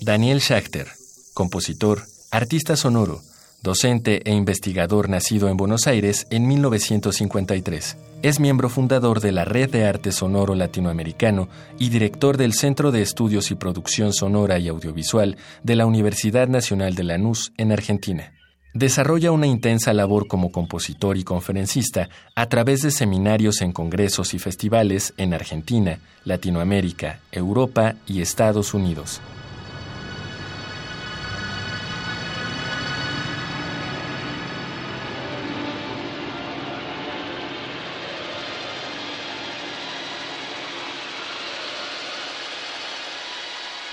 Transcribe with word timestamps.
Daniel 0.00 0.40
Schachter, 0.40 0.88
compositor, 1.32 2.02
artista 2.30 2.76
sonoro, 2.76 3.22
docente 3.62 4.20
e 4.24 4.34
investigador 4.34 5.08
nacido 5.08 5.48
en 5.48 5.56
Buenos 5.56 5.86
Aires 5.86 6.26
en 6.28 6.46
1953. 6.46 7.96
Es 8.22 8.38
miembro 8.38 8.68
fundador 8.68 9.20
de 9.20 9.32
la 9.32 9.46
Red 9.46 9.70
de 9.70 9.86
Arte 9.86 10.12
Sonoro 10.12 10.54
Latinoamericano 10.54 11.48
y 11.78 11.88
director 11.88 12.36
del 12.36 12.52
Centro 12.52 12.92
de 12.92 13.00
Estudios 13.00 13.50
y 13.50 13.54
Producción 13.54 14.12
Sonora 14.12 14.58
y 14.58 14.68
Audiovisual 14.68 15.38
de 15.62 15.76
la 15.76 15.86
Universidad 15.86 16.48
Nacional 16.48 16.94
de 16.94 17.04
Lanús 17.04 17.52
en 17.56 17.72
Argentina. 17.72 18.34
Desarrolla 18.74 19.30
una 19.30 19.46
intensa 19.46 19.92
labor 19.92 20.26
como 20.26 20.50
compositor 20.50 21.16
y 21.16 21.22
conferencista 21.22 22.08
a 22.34 22.48
través 22.48 22.82
de 22.82 22.90
seminarios 22.90 23.60
en 23.60 23.72
congresos 23.72 24.34
y 24.34 24.40
festivales 24.40 25.14
en 25.16 25.32
Argentina, 25.32 26.00
Latinoamérica, 26.24 27.20
Europa 27.30 27.94
y 28.04 28.20
Estados 28.20 28.74
Unidos. 28.74 29.20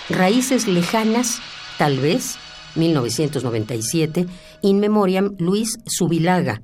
Raíces 0.09 0.67
lejanas, 0.67 1.39
tal 1.77 1.99
vez, 1.99 2.39
1997, 2.75 4.27
In 4.61 4.79
Memoriam 4.79 5.35
Luis 5.37 5.77
Subilaga. 5.85 6.61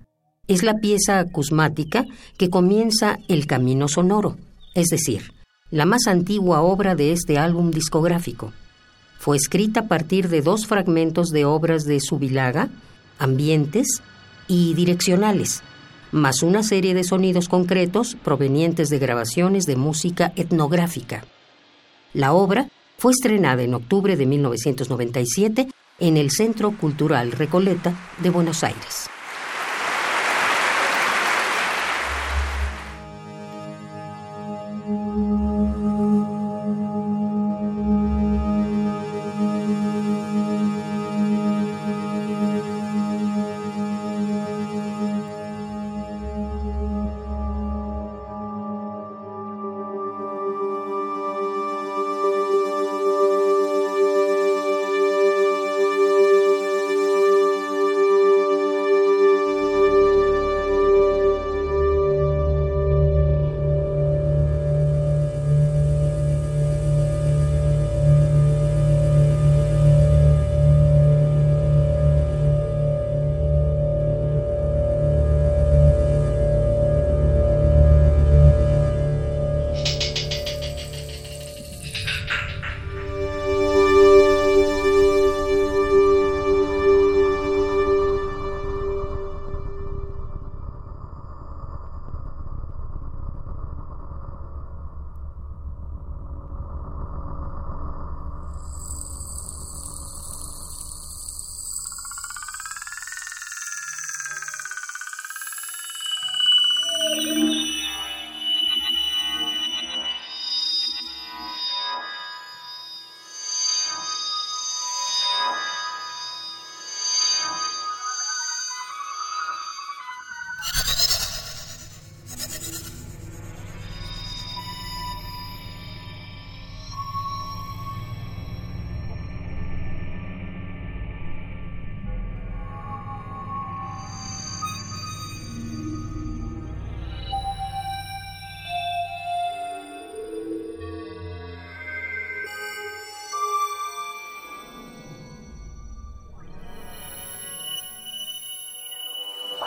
Es 0.47 0.63
la 0.63 0.75
pieza 0.75 1.19
acusmática 1.19 2.05
que 2.37 2.49
comienza 2.49 3.19
el 3.27 3.47
camino 3.47 3.87
sonoro, 3.87 4.37
es 4.75 4.87
decir, 4.87 5.33
la 5.71 5.85
más 5.85 6.07
antigua 6.07 6.61
obra 6.61 6.95
de 6.95 7.11
este 7.11 7.37
álbum 7.37 7.71
discográfico. 7.71 8.53
Fue 9.19 9.35
escrita 9.35 9.81
a 9.81 9.87
partir 9.87 10.29
de 10.29 10.41
dos 10.41 10.67
fragmentos 10.67 11.29
de 11.29 11.45
obras 11.45 11.83
de 11.83 11.99
Subilaga, 11.99 12.69
ambientes 13.19 14.01
y 14.47 14.73
direccionales, 14.73 15.63
más 16.11 16.43
una 16.43 16.63
serie 16.63 16.93
de 16.93 17.03
sonidos 17.03 17.49
concretos 17.49 18.15
provenientes 18.23 18.89
de 18.89 18.99
grabaciones 18.99 19.65
de 19.65 19.75
música 19.75 20.31
etnográfica. 20.35 21.25
La 22.13 22.31
obra 22.33 22.69
fue 22.97 23.11
estrenada 23.11 23.63
en 23.63 23.73
octubre 23.73 24.15
de 24.15 24.25
1997 24.25 25.67
en 25.99 26.17
el 26.17 26.31
Centro 26.31 26.71
Cultural 26.71 27.31
Recoleta 27.31 27.93
de 28.19 28.29
Buenos 28.29 28.63
Aires. 28.63 29.09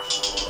Bye. 0.01 0.50